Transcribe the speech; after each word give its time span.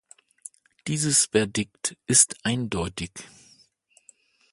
Dieses 0.87 1.25
Verdikt 1.27 1.95
ist 2.07 2.43
eindeutig. 2.43 3.11